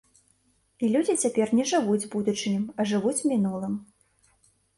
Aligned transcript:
І 0.87 0.87
людзі 0.95 1.15
цяпер 1.23 1.47
не 1.59 1.65
жывуць 1.73 2.07
будучым, 2.15 2.65
а 2.79 2.87
жывуць 2.93 3.25
мінулым. 3.35 3.79